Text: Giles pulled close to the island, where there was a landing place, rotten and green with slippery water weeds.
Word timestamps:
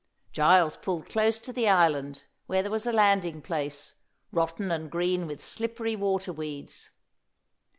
Giles 0.31 0.77
pulled 0.77 1.05
close 1.07 1.37
to 1.37 1.53
the 1.53 1.69
island, 1.69 2.23
where 2.47 2.63
there 2.63 2.71
was 2.71 2.87
a 2.87 2.91
landing 2.91 3.39
place, 3.39 3.93
rotten 4.31 4.71
and 4.71 4.89
green 4.89 5.27
with 5.27 5.43
slippery 5.43 5.95
water 5.95 6.33
weeds. 6.33 6.89